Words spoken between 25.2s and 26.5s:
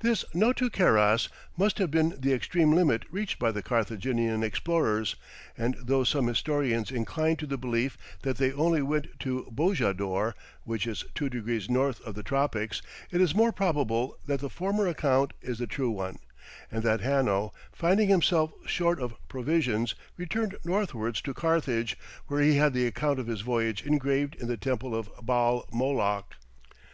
Baal Moloch.